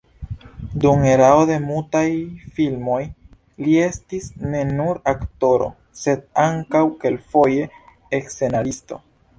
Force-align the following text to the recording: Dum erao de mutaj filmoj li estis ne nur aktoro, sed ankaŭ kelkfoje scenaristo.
Dum 0.83 1.03
erao 1.09 1.43
de 1.49 1.57
mutaj 1.65 2.01
filmoj 2.55 2.97
li 3.67 3.77
estis 3.83 4.33
ne 4.55 4.65
nur 4.73 5.01
aktoro, 5.15 5.69
sed 6.05 6.27
ankaŭ 6.49 6.87
kelkfoje 7.07 7.73
scenaristo. 8.31 9.03